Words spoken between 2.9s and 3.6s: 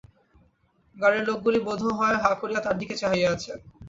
চাহিয়া আছে।